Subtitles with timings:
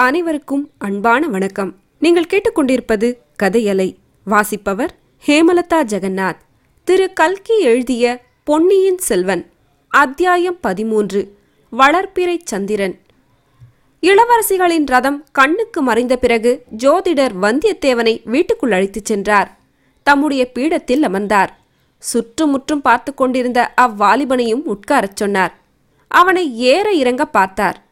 [0.00, 1.76] அனைவருக்கும் அன்பான வணக்கம்.
[1.98, 6.36] நீங்கள் கேட்டுக்கொண்டிருப்பது கதையலை வாசிப்பவர் ஹேமலதா ஜெகநாத்.
[6.84, 7.12] திரு.
[7.12, 9.50] கல்கி எழுதிய பொன்னியின் செல்வன்
[9.88, 11.36] அத்தியாயம் பதிமூன்று
[11.72, 13.00] வளர்ப்பிறை சந்திரன்.
[14.02, 19.58] இளவரசிகளின் ரதம் கண்ணுக்கு மறைந்த பிறகு ஜோதிடர் வந்தியத்தேவனை வீட்டுக்குள் அழைத்துச் சென்றார்.
[20.02, 21.58] தம்முடைய பீடத்தில் அமர்ந்தார்.
[21.98, 25.58] சுற்றுமுற்றும் பார்த்து கொண்டிருந்த அவ்வாலிபனையும் உட்காரச் சொன்னார்.
[26.08, 27.82] அவனை ஏற இறங்க பார்த்தார்.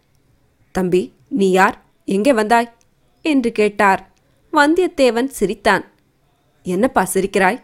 [0.73, 1.85] தம்பி நீ யார்?
[2.09, 2.69] எங்கே வந்தாய்?
[3.25, 4.03] என்று கேட்டார்.
[4.53, 5.85] வந்தியத்தேவன் சிரித்தான்.
[6.63, 7.59] என்னப்பா சிரிக்கிறாய்?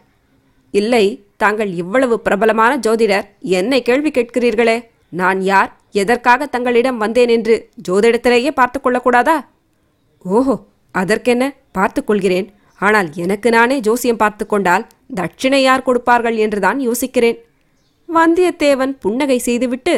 [0.71, 1.05] இல்லை
[1.37, 4.77] தாங்கள் இவ்வளவு பிரபலமான ஜோதிடர் என்னை கேள்வி கேட்கிறீர்களே.
[5.09, 5.71] நான் யார்?
[5.91, 7.55] எதற்காக தங்களிடம் வந்தேன் என்று
[7.89, 9.37] ஜோதிடத்திலேயே பார்த்து கொள்ளக்கூடாதா?
[10.25, 10.55] ஓஹோ
[10.95, 11.45] அதற்கென்ன?
[11.73, 12.49] பார்த்து கொள்கிறேன்.
[12.81, 17.39] ஆனால் எனக்கு நானே ஜோசியம் பார்த்து கொண்டால் தட்சிணை யார் கொடுப்பார்கள் என்றுதான் யோசிக்கிறேன்.
[18.09, 19.95] வந்தியத்தேவன் புன்னகை செய்துவிட்டு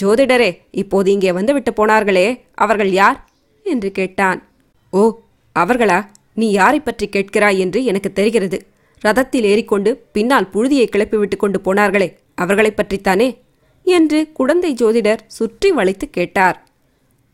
[0.00, 3.18] ஜோதிடரே இப்போது இங்கே வந்துவிட்டு போனார்களே அவர்கள் யார்?
[3.66, 4.48] என்று கேட்டான்.
[4.90, 5.18] ஓ
[5.58, 6.06] அவர்களா?
[6.34, 8.66] நீ யாரை பற்றி கேட்கிறாய் என்று எனக்கு தெரிகிறது.
[9.06, 13.36] ரதத்தில் ஏறிக்கொண்டு பின்னால் புழுதியை கிளப்பிவிட்டு கொண்டு போனார்களே அவர்களைப் பற்றித்தானே?
[13.84, 16.66] என்று குழந்தை ஜோதிடர் சுற்றி வளைத்து கேட்டார்.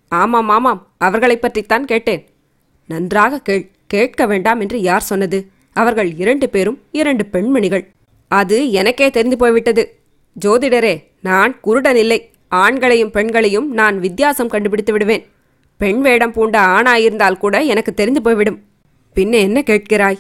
[0.09, 2.27] ஆமாம் ஆமாம் அவர்களைப் பற்றித்தான் கேட்டேன்.
[2.87, 5.49] நன்றாக கேள் கேட்க வேண்டாம் என்று யார் சொன்னது?
[5.73, 7.91] அவர்கள் இரண்டு பேரும் இரண்டு பெண்மணிகள்.
[8.29, 9.99] அது எனக்கே தெரிந்து போய்விட்டது.
[10.45, 12.31] ஜோதிடரே நான் குருடன் இல்லை.
[12.51, 15.27] ஆண்களையும் பெண்களையும் நான் வித்தியாசம் கண்டுபிடித்து விடுவேன்.
[15.83, 18.59] பெண் வேடம் பூண்ட ஆணாயிருந்தால் கூட எனக்கு தெரிந்து போய்விடும்.
[19.17, 20.19] பின்ன என்ன கேட்கிறாய்?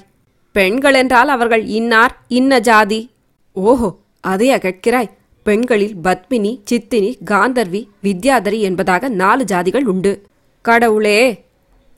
[0.52, 3.10] பெண்கள் என்றால் அவர்கள் இன்னார் இன்ன ஜாதி?
[3.52, 5.10] ஓஹோ அதையா கேட்கிறாய்?
[5.42, 10.26] பெண்களில் பத்மினி சித்தினி காந்தர்வி வித்யாதரி என்பதாக நாலு ஜாதிகள் உண்டு.
[10.62, 11.44] கடவுளே!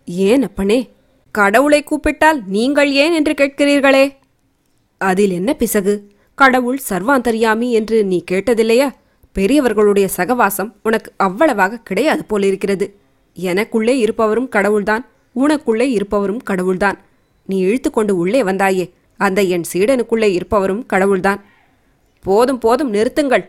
[0.06, 0.90] ஏன் அப்பனே?
[1.32, 4.04] கடவுளை கூப்பிட்டால் நீங்கள் ஏன் என்று கேட்கிறீர்களே?
[4.98, 5.94] அதில் என்ன பிசகு?
[6.34, 8.90] கடவுள் சர்வாந்தரியாமி என்று நீ கேட்டதில்லையா?
[9.32, 12.86] பெரியவர்களுடைய சகவாசம் உனக்கு அவ்வளவாக கிடையாது போலிருக்கிறது.
[13.36, 16.98] எனக்குள்ளே இருப்பவரும் கடவுள்தான் உனக்குள்ளே இருப்பவரும் கடவுள்தான்.
[17.46, 21.40] நீ இழுத்துக்கொண்டு உள்ளே வந்தாயே அந்த என் சீடனுக்குள்ளே இருப்பவரும் கடவுள்தான்.
[22.20, 23.44] போதும் போதும் நிறுத்துங்கள்.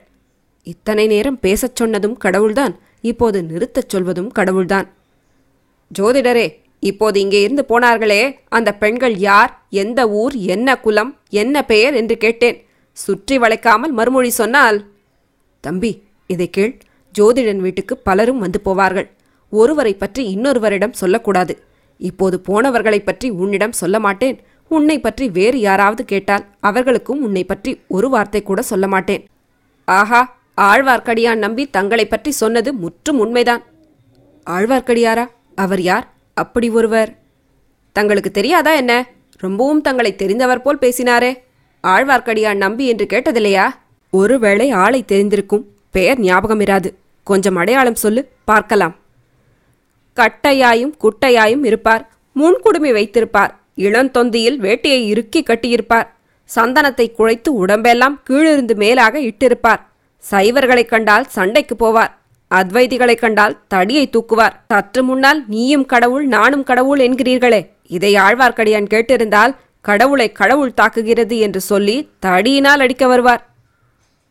[0.64, 4.88] இத்தனை நேரம் பேசச் சொன்னதும் கடவுள்தான் இப்போது நிறுத்தச் சொல்வதும் கடவுள்தான்.
[6.00, 6.48] ஜோதிடரே
[6.80, 12.58] இப்போது இங்கே இருந்து போனார்களே அந்த பெண்கள் யார் எந்த ஊர் என்ன குலம் என்ன பெயர் என்று கேட்டேன்.
[12.92, 14.86] சுற்றி வளைக்காமல் மறுமொழி சொன்னால்
[15.60, 16.78] தம்பி இதை கேள்.
[17.16, 19.08] ஜோதிடன் வீட்டுக்கு பலரும் வந்து போவார்கள்.
[19.50, 21.64] ஒருவரை பற்றி இன்னொருவரிடம் சொல்லக்கூடாது.
[21.98, 24.42] இப்போது போனவர்களைப் பற்றி உன்னிடம் சொல்ல மாட்டேன்.
[24.68, 29.28] உன்னை பற்றி வேறு யாராவது கேட்டால் அவர்களுக்கும் உன்னை பற்றி ஒரு வார்த்தை கூட சொல்ல மாட்டேன்.
[29.86, 33.64] ஆஹா ஆழ்வார்க்கடியான் நம்பி தங்களைப் பற்றி சொன்னது முற்றும் உண்மைதான்.
[34.50, 35.28] ஆழ்வார்க்கடியாரா?
[35.56, 36.14] அவர் யார்?
[36.34, 37.18] அப்படி ஒருவர்.
[37.92, 39.10] தங்களுக்கு தெரியாதா என்ன?
[39.38, 41.38] ரொம்பவும் தங்களை தெரிந்தவர் போல் பேசினாரே.
[41.88, 43.70] ஆழ்வார்க்கடியான் நம்பி என்று கேட்டதில்லையா?
[44.12, 48.96] ஒருவேளை ஆளை தெரிந்திருக்கும் பெயர் ஞாபகம் இராது கொஞ்சம் அடையாளம் சொல்லு பார்க்கலாம்.
[50.16, 52.10] கட்டையாயும் குட்டையாயும் இருப்பார்.
[52.40, 53.60] முன்குடுமி வைத்திருப்பார்.
[53.78, 56.08] இளந்தொந்தியில் வேட்டியை இறுக்கி கட்டியிருப்பார்.
[56.56, 59.80] சந்தனத்தை குழைத்து உடம்பெல்லாம் கீழிருந்து மேலாக இட்டிருப்பார்.
[60.32, 62.12] சைவர்களைக் கண்டால் சண்டைக்கு போவார்.
[62.56, 64.54] அத்வைதிகளைக் கண்டால் தடியை தூக்குவார்.
[64.68, 67.70] சற்று முன்னால் நீயும் கடவுள் நானும் கடவுள் என்கிறீர்களே.
[67.88, 73.50] இதை ஆழ்வார்க்கடியான் கேட்டிருந்தால் கடவுளை கடவுள் தாக்குகிறது என்று சொல்லி தடியினால் அடிக்க வருவார்.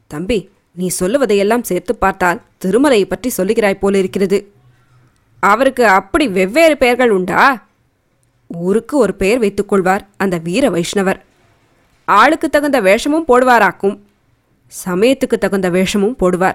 [0.07, 4.53] தம்பி நீ சொல்லுவதையெல்லாம் சேர்த்து பார்த்தால் திருமலையை பற்றி சொல்லுகிறாய் போலிருக்கிறது.
[5.45, 7.67] அவருக்கு அப்படி வெவ்வேறு பெயர்கள் உண்டா?
[8.47, 11.21] ஊருக்கு ஒரு பெயர் வைத்துக்கொள்வார் அந்த வீர வைஷ்ணவர்.
[12.05, 13.99] ஆளுக்கு தகுந்த வேஷமும் போடுவாராக்கும்.
[14.85, 16.55] சமயத்துக்கு தகுந்த வேஷமும் போடுவார்.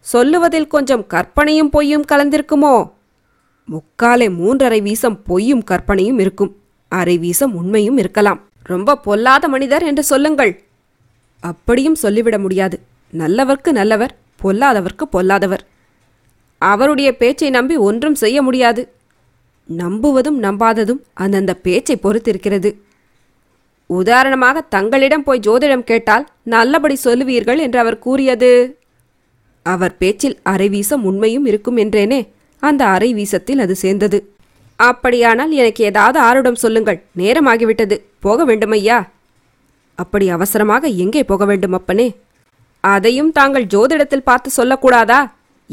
[0.00, 2.92] சொல்லுவதில் கொஞ்சம் கற்பனையும் பொய்யும் கலந்திருக்குமோ?
[3.72, 6.56] முக்காலே மூன்றரை வீசம் பொய்யும் கற்பனையும் இருக்கும்.
[6.88, 8.40] அரை வீசம் உண்மையும் இருக்கலாம்.
[8.62, 10.64] ரொம்ப பொல்லாத மனிதர் என்று சொல்லுங்கள்.
[11.40, 12.80] அப்படியும் சொல்லிவிட முடியாது.
[13.12, 15.66] நல்லவர்க்கு நல்லவர் பொல்லாதவர்க்கு பொல்லாதவர்.
[16.60, 18.82] அவருடைய பேச்சை நம்பி ஒன்றும் செய்ய முடியாது.
[19.68, 22.70] நம்புவதும் நம்பாததும் அந்தந்த பேச்சை பொறுத்திருக்கிறது.
[23.90, 28.50] உதாரணமாக தங்களிடம் போய் ஜோதிடம் கேட்டால் நல்லபடி சொல்லுவீர்கள் என்று அவர் கூறியது.
[29.66, 32.20] அவர் பேச்சில் அரைவீசம் உண்மையும் இருக்கும் என்றேனே
[32.62, 34.18] அந்த அரைவீசத்தில் அது சேர்ந்தது.
[34.78, 38.98] அப்படியானால் எனக்கு ஏதாவது ஆருடம் சொல்லுங்கள் நேரமாகிவிட்டது போக வேண்டுமையா?
[39.98, 42.08] அப்படி அவசரமாக எங்கே போக வேண்டும் அப்பனே
[42.84, 45.20] அதையும் தாங்கள் ஜோதிடத்தில் பார்த்து சொல்லக்கூடாதா?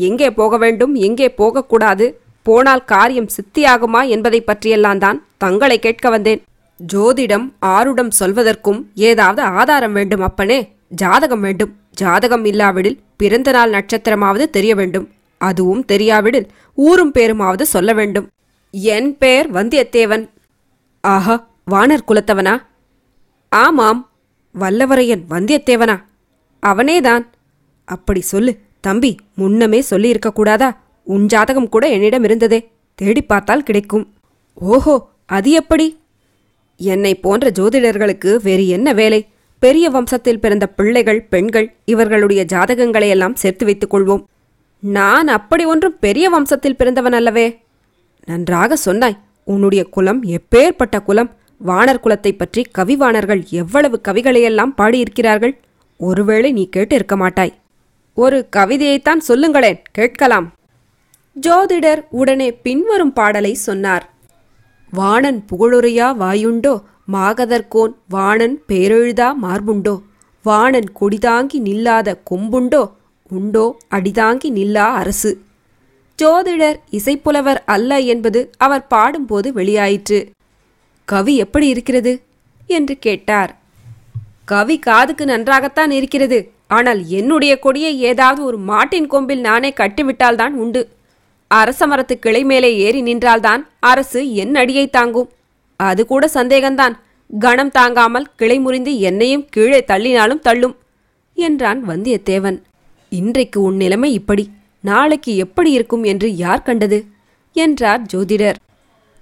[0.05, 2.05] எங்கே போக வேண்டும் எங்கே போகக்கூடாது
[2.43, 6.41] போனால் காரியம் சித்தியாகுமா என்பதை பற்றியெல்லாம் தான் தங்களை கேட்க வந்தேன்.
[6.93, 10.59] ஜோதிடம் ஆருடம் சொல்வதற்கும் ஏதாவது ஆதாரம் வேண்டும் அப்பனே.
[10.89, 11.71] ஜாதகம் வேண்டும்.
[11.93, 15.07] ஜாதகம் இல்லாவிடில் பிறந்த நாள் நட்சத்திரமாவது தெரிய வேண்டும்.
[15.37, 18.27] அதுவும் தெரியாவிடில் ஊரும் பேருமாவது சொல்ல வேண்டும்.
[18.71, 20.25] என் பெயர் வந்தியத்தேவன்.
[21.01, 21.35] ஆஹா
[21.71, 22.55] வானர் குலத்தவனா?
[23.49, 24.01] ஆமாம்
[24.59, 25.97] வல்லவரையன் வந்தியத்தேவனா?
[26.65, 27.25] அவனேதான்.
[27.85, 28.53] அப்படி சொல்லு.
[28.79, 30.69] தம்பி முன்னமே சொல்லியிருக்க கூடாதா?
[31.03, 32.59] உன் ஜாதகம் கூட என்னிடம் இருந்ததே.
[32.95, 34.13] தேடி பார்த்தால் கிடைக்கும்.
[34.53, 35.99] ஓஹோ அது எப்படி?
[36.77, 39.27] என்னை போன்ற ஜோதிடர்களுக்கு வேறு என்ன வேலை?
[39.59, 44.23] பெரிய வம்சத்தில் பிறந்த பிள்ளைகள் பெண்கள் இவர்களுடைய ஜாதகங்களை எல்லாம் சேர்த்து வைத்துக் கொள்வோம்.
[44.79, 47.59] நான் அப்படி ஒன்றும் பெரிய வம்சத்தில் பிறந்தவன் அல்லவே.
[48.25, 49.17] நன்றாக சொன்னாய்.
[49.43, 51.31] உன்னுடைய குலம் எப்பேற்பட்ட குலம்.
[51.65, 55.53] வானர் குலத்தை பற்றி கவிவாணர்கள் எவ்வளவு கவிகளையெல்லாம் பாடியிருக்கிறார்கள்?
[55.97, 57.55] ஒருவேளை நீ கேட்டு இருக்க மாட்டாய்.
[58.19, 60.53] ஒரு கவிதையைத்தான் சொல்லுங்களேன் கேட்கலாம்.
[61.41, 64.13] ஜோதிடர் உடனே பின்வரும் பாடலை சொன்னார்.
[64.91, 66.81] வாணன் புகழுரையா வாயுண்டோ
[67.11, 70.01] மாகதர்கோன் வாணன் பேரெழுதா மார்புண்டோ?
[70.43, 72.91] வாணன் கொடிதாங்கி நில்லாத கொம்புண்டோ
[73.29, 75.41] உண்டோ அடிதாங்கி நில்லா அரசு?
[76.19, 80.27] ஜோதிடர் இசைப்புலவர் அல்ல என்பது அவர் பாடும்போது வெளியாயிற்று.
[81.05, 82.21] கவி எப்படி இருக்கிறது?
[82.67, 83.57] என்று கேட்டார்.
[84.45, 86.39] கவி காதுக்கு நன்றாகத்தான் இருக்கிறது.
[86.67, 90.81] ஆனால் என்னுடைய கொடியை ஏதாவது ஒரு மாட்டின் கொம்பில் நானே கட்டிவிட்டால்தான் உண்டு.
[91.47, 95.29] அரச மரத்து கிளை மேலே ஏறி நின்றால்தான் அரசு என் அடியை தாங்கும்.
[95.75, 96.95] அது கூட சந்தேகம்தான்.
[97.39, 100.75] கணம் தாங்காமல் கிளை முறிந்து என்னையும் கீழே தள்ளினாலும் தள்ளும்
[101.33, 102.57] என்றான் வந்தியத்தேவன்.
[103.09, 104.49] இன்றைக்கு உன் நிலைமை இப்படி.
[104.81, 107.05] நாளைக்கு எப்படி இருக்கும் என்று யார் கண்டது?
[107.53, 108.55] என்றார் ஜோதிடர்.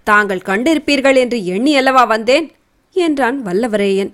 [0.03, 2.51] தாங்கள் கண்டிருப்பீர்கள் என்று எண்ணி அல்லவா வந்தேன்?
[2.94, 4.12] என்றான் வல்லவரேயன்.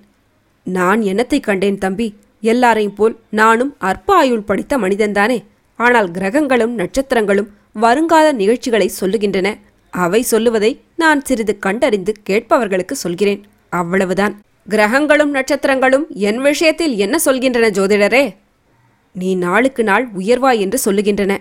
[0.63, 2.15] நான் என்னத்தை கண்டேன் தம்பி?
[2.41, 5.43] எல்லாரையும் போல் நானும் அற்ப ஆயுள் படித்த மனிதன்தானே.
[5.75, 9.57] ஆனால் கிரகங்களும் நட்சத்திரங்களும் வருங்கால நிகழ்ச்சிகளை சொல்லுகின்றன.
[9.89, 13.43] அவை சொல்லுவதை நான் சிறிது கண்டறிந்து கேட்பவர்களுக்கு சொல்கிறேன்.
[13.69, 14.39] அவ்வளவுதான்.
[14.67, 18.35] கிரகங்களும் நட்சத்திரங்களும் என் விஷயத்தில் என்ன சொல்கின்றன ஜோதிடரே?
[19.11, 21.37] நீ நாளுக்கு நாள் உயர்வாய் என்று சொல்லுகின்றன.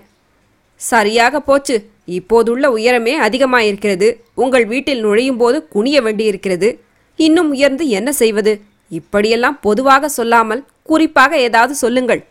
[0.76, 1.88] சரியாக போச்சு.
[2.04, 4.16] இப்போதுள்ள உயரமே அதிகமாயிருக்கிறது.
[4.34, 6.80] உங்கள் வீட்டில் நுழையும் போது குனிய வேண்டியிருக்கிறது.
[7.16, 8.60] இன்னும் உயர்ந்து என்ன செய்வது?
[8.88, 12.22] இப்படியெல்லாம் பொதுவாக சொல்லாமல் குறிப்பாக ஏதாவது சொல்லுங்கள்.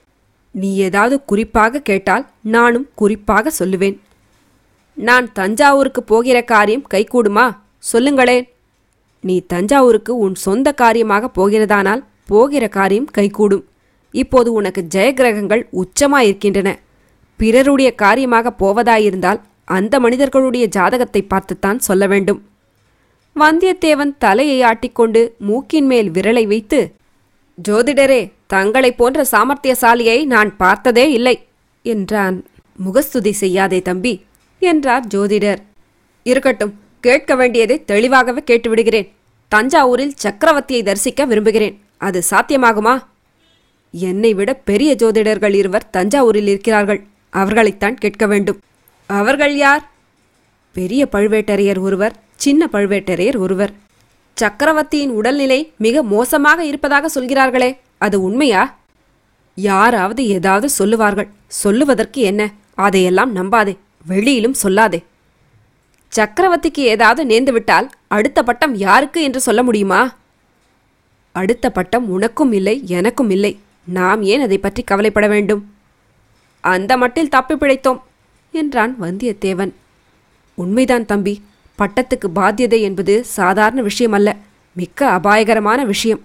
[0.51, 2.23] நீ ஏதாவது குறிப்பாக கேட்டால்
[2.56, 3.97] நானும் குறிப்பாக சொல்லுவேன்.
[4.97, 7.45] நான் தஞ்சாவூருக்கு போகிற காரியம் கைகூடுமா?
[7.91, 8.45] சொல்லுங்களேன்.
[9.23, 13.63] நீ தஞ்சாவூருக்கு உன் சொந்த காரியமாக போகிறதானால் போகிற காரியம் கைகூடும்.
[14.13, 16.69] இப்போது உனக்கு ஜெயகிரகங்கள் உச்சமாயிருக்கின்றன.
[17.39, 19.39] பிறருடைய காரியமாக போவதாயிருந்தால்
[19.77, 22.39] அந்த மனிதர்களுடைய ஜாதகத்தை பார்த்துத்தான் சொல்ல வேண்டும்.
[23.35, 26.79] வந்தியத்தேவன் தலையை ஆட்டிக்கொண்டு மூக்கின் மேல் விரலை வைத்து
[27.67, 31.47] ஜோதிடரே தங்களைப் போன்ற சாமர்த்தியசாலியை நான் பார்த்ததே இல்லை
[31.81, 32.45] என்றான்.
[32.75, 34.25] முகஸ்துதி செய்யாதே தம்பி
[34.59, 35.57] என்றார் ஜோதிடர்.
[36.23, 39.09] இருக்கட்டும் கேட்க வேண்டியதை தெளிவாகவே கேட்டுவிடுகிறேன்.
[39.56, 41.81] தஞ்சாவூரில் சக்கரவர்த்தியை தரிசிக்க விரும்புகிறேன்.
[41.97, 43.03] அது சாத்தியமாகுமா?
[43.91, 47.07] என்னை விட பெரிய ஜோதிடர்கள் இருவர் தஞ்சாவூரில் இருக்கிறார்கள்.
[47.29, 48.59] அவர்களைத்தான் கேட்க வேண்டும்.
[49.06, 49.91] அவர்கள் யார்?
[50.73, 53.73] பெரிய பழுவேட்டரையர் ஒருவர் சின்ன பழுவேட்டரையர் ஒருவர்.
[54.39, 58.63] சக்கரவர்த்தியின் உடல்நிலை மிக மோசமாக இருப்பதாக சொல்கிறார்களே அது உண்மையா?
[59.57, 61.30] யாராவது ஏதாவது சொல்லுவார்கள்
[61.62, 62.41] சொல்லுவதற்கு என்ன?
[62.86, 63.74] அதையெல்லாம் நம்பாதே
[64.06, 65.00] வெளியிலும் சொல்லாதே.
[66.13, 70.01] சக்கரவர்த்திக்கு ஏதாவது நேர்ந்துவிட்டால் அடுத்த பட்டம் யாருக்கு என்று சொல்ல முடியுமா?
[71.35, 73.53] அடுத்த பட்டம் உனக்கும் இல்லை எனக்கும் இல்லை.
[73.97, 75.62] நாம் ஏன் அதை பற்றி கவலைப்பட வேண்டும்?
[76.63, 78.00] அந்த மட்டில் தப்பி பிழைத்தோம்
[78.53, 79.71] என்றான் வந்தியத்தேவன்.
[80.57, 81.33] உண்மைதான் தம்பி
[81.80, 84.36] பட்டத்துக்கு பாத்தியதை என்பது சாதாரண விஷயம் அல்ல
[84.74, 86.22] மிக்க அபாயகரமான விஷயம்.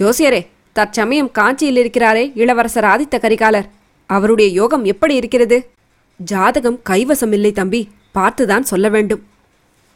[0.00, 3.68] ஜோசியரே தற்சமயம் காஞ்சியில் இருக்கிறாரே இளவரசர் ஆதித்த கரிகாலர்.
[4.06, 5.70] அவருடைய யோகம் எப்படி இருக்கிறது?
[6.16, 7.88] ஜாதகம் கைவசம் இல்லை தம்பி.
[8.14, 9.26] பார்த்துதான் சொல்ல வேண்டும்.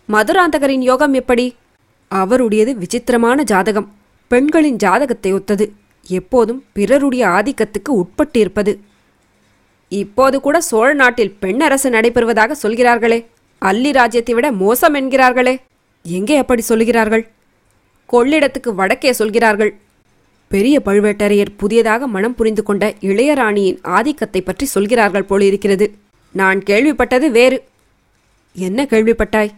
[0.09, 1.57] மதுராந்தகரின் யோகம் எப்படி?
[2.09, 3.95] அவருடையது விசித்திரமான ஜாதகம்.
[4.29, 5.73] பெண்களின் ஜாதகத்தை ஒத்தது.
[6.07, 8.79] எப்போதும் பிறருடைய ஆதிக்கத்துக்கு உட்பட்டிருப்பது.
[9.89, 13.27] இப்போது கூட சோழ நாட்டில் பெண்ணரசு நடைபெறுவதாக சொல்கிறார்களே.
[13.69, 15.55] அல்லி ராஜ்யத்தை விட மோசம் என்கிறார்களே.
[16.05, 17.25] எங்கே அப்படி சொல்கிறார்கள்
[18.13, 19.73] கொள்ளிடத்துக்கு வடக்கே சொல்கிறார்கள்.
[20.51, 25.87] பெரிய பழுவேட்டரையர் புதியதாக மனம் புரிந்து கொண்ட இளையராணியின் ஆதிக்கத்தை பற்றி சொல்கிறார்கள் போலிருக்கிறது.
[26.35, 27.59] நான் கேள்விப்பட்டது வேறு.
[28.57, 29.53] என்ன கேள்விப்பட்டாய்?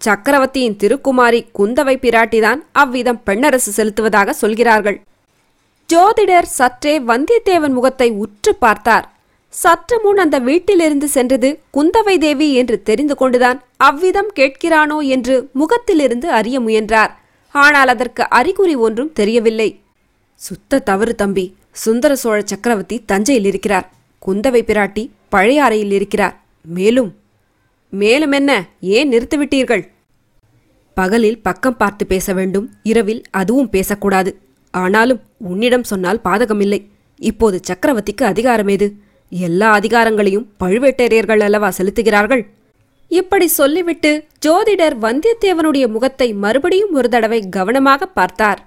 [0.00, 4.98] சக்கரவர்த்தியின் திருக்குமாரி குந்தவை பிராட்டிதான் அவ்விதம் பெண்ணரசு செலுத்துவதாக சொல்கிறார்கள்.
[5.88, 9.06] ஜோதிடர் சற்றே வந்தியத்தேவன் முகத்தை உற்று பார்த்தார்.
[9.54, 16.56] சற்று முன் அந்த வீட்டிலிருந்து சென்றது குந்தவை தேவி என்று தெரிந்து கொண்டுதான் அவ்விதம் கேட்கிறானோ என்று முகத்திலிருந்து அறிய
[16.60, 17.12] முயன்றார்.
[17.54, 19.68] ஆனால் அதற்கு அறிகுறி ஒன்றும் தெரியவில்லை.
[20.40, 21.46] சுத்த தவறு தம்பி.
[21.84, 23.86] சுந்தர சோழ சக்கரவர்த்தி தஞ்சையில் இருக்கிறார்.
[24.26, 26.36] குந்தவை பிராட்டி பழைய அறையில் இருக்கிறார்.
[26.64, 27.10] மேலும்
[27.92, 28.50] மேலும் என்ன?
[28.80, 29.84] ஏன் நிறுத்திவிட்டீர்கள்?
[30.96, 32.66] பகலில் பக்கம் பார்த்து பேச வேண்டும்.
[32.82, 34.30] இரவில் அதுவும் பேசக்கூடாது.
[34.74, 36.80] ஆனாலும் உன்னிடம் சொன்னால் பாதகமில்லை.
[37.20, 38.88] இப்போது சக்கரவர்த்திக்கு அதிகாரம் ஏது?
[39.32, 42.46] எல்லா அதிகாரங்களையும் பழுவேட்டரையர்கள் அல்லவா செலுத்துகிறார்கள்?
[43.08, 48.60] இப்படி சொல்லிவிட்டு ஜோதிடர் வந்தியத்தேவனுடைய முகத்தை மறுபடியும் ஒரு தடவை கவனமாக பார்த்தார்.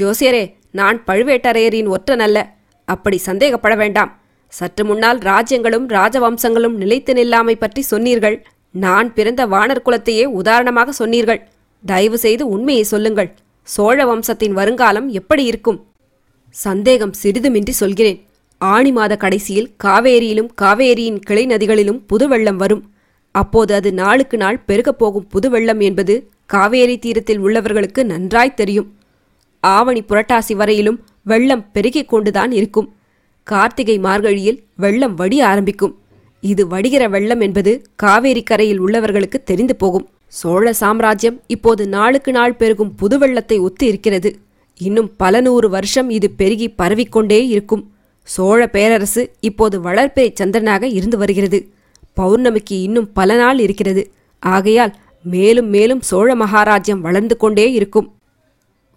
[0.00, 4.20] ஜோசியரே நான் பழுவேட்டரையரின் ஒற்றன் அல்ல அப்படி சந்தேகப்பட வேண்டாம்.
[4.48, 8.46] சற்று முன்னால் ராஜ்யங்களும் ராஜவம்சங்களும் நிலைத்து நில்லாமை பற்றி சொன்னீர்கள்.
[8.70, 11.48] நான் பிறந்த வானர் குலத்தையே உதாரணமாக சொன்னீர்கள்.
[11.84, 13.30] தயவு செய்து உண்மையை சொல்லுங்கள்.
[13.62, 15.86] சோழ வம்சத்தின் வருங்காலம் எப்படி இருக்கும்?
[16.50, 18.25] சந்தேகம் சிறிதுமின்றி சொல்கிறேன்.
[18.58, 22.90] ஆணி மாத கடைசியில் காவேரியிலும் காவேரியின் கிளை நதிகளிலும் புது வெள்ளம் வரும்.
[23.30, 28.94] அப்போது அது நாளுக்கு நாள் பெருகப் போகும் புது வெள்ளம் என்பது காவேரி தீரத்தில் உள்ளவர்களுக்கு நன்றாய் தெரியும்.
[29.60, 32.94] ஆவணி புரட்டாசி வரையிலும் வெள்ளம் பெருகிக் கொண்டுதான் இருக்கும்.
[33.42, 35.98] கார்த்திகை மார்கழியில் வெள்ளம் வடிய ஆரம்பிக்கும்.
[36.40, 40.08] இது வடிகிற வெள்ளம் என்பது காவேரி கரையில் உள்ளவர்களுக்கு தெரிந்து போகும்.
[40.28, 44.38] சோழ சாம்ராஜ்யம் இப்போது நாளுக்கு நாள் பெருகும் புது வெள்ளத்தை ஒத்து இருக்கிறது.
[44.78, 47.90] இன்னும் பல நூறு வருஷம் இது பெருகி பரவிக்கொண்டே இருக்கும்.
[48.34, 51.58] சோழ பேரரசு இப்போது வளர்பிறை சந்திரனாக இருந்து வருகிறது.
[52.20, 54.02] பௌர்ணமிக்கு இன்னும் பல நாள் இருக்கிறது.
[54.42, 58.08] ஆகையால் மேலும் மேலும் சோழ மகாராஜ்யம் வளர்ந்து கொண்டே இருக்கும்.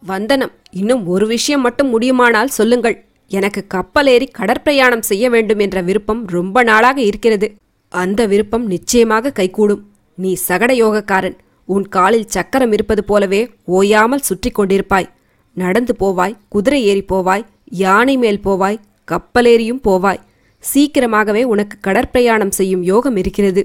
[0.03, 2.97] வந்தனம் இன்னும் ஒரு விஷயம் மட்டும் முடியுமானால் சொல்லுங்கள்.
[3.31, 7.47] எனக்கு கப்பல் ஏறி கடற்பிரயாணம் செய்ய வேண்டும் என்ற விருப்பம் ரொம்ப நாளாக இருக்கிறது.
[7.91, 9.83] அந்த விருப்பம் நிச்சயமாக கைகூடும்.
[10.17, 11.37] நீ சகட யோகக்காரன்.
[11.65, 13.41] உன் காலில் சக்கரம் இருப்பது போலவே
[13.77, 15.09] ஓயாமல் சுற்றி கொண்டிருப்பாய்.
[15.55, 17.43] நடந்து போவாய் குதிரை ஏறி போவாய்
[17.83, 18.79] யானை மேல் போவாய்
[19.11, 20.21] கப்பலேறியும் போவாய்.
[20.63, 23.61] சீக்கிரமாகவே உனக்கு கடற்பிரயாணம் செய்யும் யோகம் இருக்கிறது.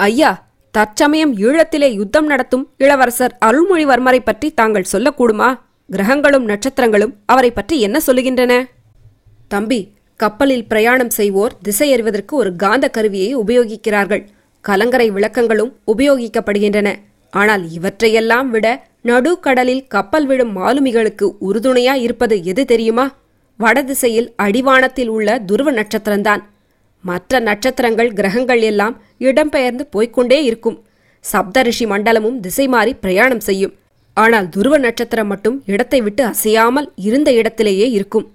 [0.00, 0.30] ஐயா
[0.74, 5.48] தற்சமயம் ஈழத்திலே யுத்தம் நடத்தும் இளவரசர் அருள்மொழிவர்மரை பற்றி தாங்கள் சொல்லக்கூடுமா?
[5.88, 8.52] கிரகங்களும் நட்சத்திரங்களும் அவரை பற்றி என்ன சொல்லுகின்றன?
[9.48, 9.80] தம்பி
[10.20, 14.22] கப்பலில் பிரயாணம் செய்வோர் திசையறிவதற்கு ஒரு காந்த கருவியை உபயோகிக்கிறார்கள்.
[14.64, 16.88] கலங்கரை விளக்கங்களும் உபயோகிக்கப்படுகின்றன.
[17.32, 18.66] ஆனால் இவற்றையெல்லாம் விட
[19.10, 23.06] நடுக்கடலில் கப்பல் விழும் மாலுமிகளுக்கு உறுதுணையா இருப்பது எது தெரியுமா?
[23.58, 26.42] வடதிசையில் அடிவானத்தில் உள்ள துருவ நட்சத்திரம்தான்.
[27.04, 28.94] மற்ற நட்சத்திரங்கள் கிரகங்கள் எல்லாம்
[29.28, 30.78] இடம்பெயர்ந்து போய்க்கொண்டே இருக்கும்.
[31.24, 33.74] சப்தரிஷி மண்டலமும் திசை மாறி பிரயாணம் செய்யும்.
[34.16, 38.26] ஆனால் துருவ நட்சத்திரம் மட்டும் இடத்தை விட்டு அசையாமல் இருந்த இடத்திலேயே இருக்கும்.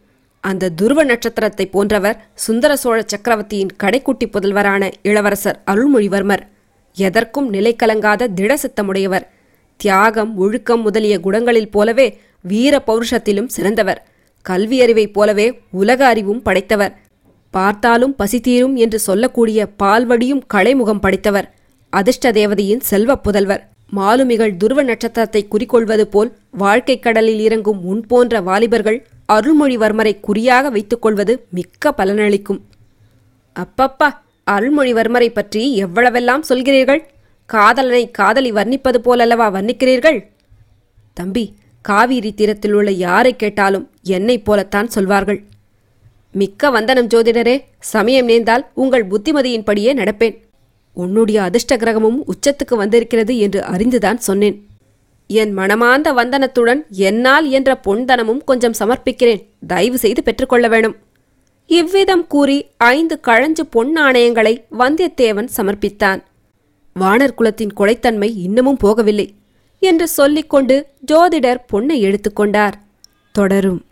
[0.44, 6.44] அந்த துருவ நட்சத்திரத்தை போன்றவர் சுந்தர சோழ சக்கரவர்த்தியின் கடைக்குட்டி புதல்வரான இளவரசர் அருள்மொழிவர்மர்.
[6.98, 9.26] எதற்கும் நிலை கலங்காத திடசித்தமுடையவர்
[9.78, 12.08] தியாகம் ஒழுக்கம் முதலிய குணங்களில் போலவே
[12.42, 14.00] வீர பௌருஷத்திலும் சிறந்தவர்.
[14.50, 16.98] கல்வியறிவைப் போலவே உலக அறிவும் படைத்தவர்.
[17.52, 21.54] பார்த்தாலும் பசித்தீரும் என்று சொல்லக்கூடிய பால்வடியும் கலைமுகம் படைத்தவர்.
[21.90, 23.62] அதிர்ஷ்ட தேவதையின் செல்வப் புதல்வர்.
[23.90, 31.46] மாலுமிகள் துருவ நட்சத்திரத்தை குறிக்கொள்வது போல் வாழ்க்கைக் கடலில் இறங்கும் உன் போன்ற வாலிபர்கள் அருள்மொழிவர்மரை குறியாக வைத்துக் கொள்வது
[31.50, 32.62] மிக்க பலனளிக்கும்.
[33.60, 34.10] அப்பப்பா
[34.52, 37.00] அருள்மொழிவர்மரை பற்றி எவ்வளவெல்லாம் சொல்கிறீர்கள்?
[37.46, 40.28] காதலனை காதலி வர்ணிப்பது போலல்லவா வர்ணிக்கிறீர்கள்?
[41.14, 41.56] தம்பி
[41.90, 45.40] காவிரி தீரத்தில் உள்ள யாரை கேட்டாலும் என்னைப் போலத்தான் சொல்வார்கள்.
[46.32, 50.36] மிக்க வந்தனம் ஜோதிடரே சமயம் நேர்ந்தால் உங்கள் புத்திமதியின்படியே நடப்பேன்.
[50.94, 54.58] உன்னுடைய அதிர்ஷ்ட கிரகமும் உச்சத்துக்கு வந்திருக்கிறது என்று அறிந்துதான் சொன்னேன்.
[55.28, 59.42] என் மனமார்ந்த வந்தனத்துடன் என்னால் என்ற பொன்தனமும் கொஞ்சம் சமர்ப்பிக்கிறேன்.
[59.68, 60.96] தயவு செய்து பெற்றுக்கொள்ள வேணும்.
[61.70, 66.22] இவ்விதம் கூறி ஐந்து கழஞ்சு பொன் நாணயங்களை வந்தியத்தேவன் சமர்ப்பித்தான்.
[67.00, 69.28] வானர் குலத்தின் கொலைத்தன்மை இன்னமும் போகவில்லை.
[69.88, 72.74] என்று சொல்லிக்கொண்டு ஜோதிடர் பொன்னை எடுத்துக்கொண்டார்.
[73.32, 73.87] தொடரும்.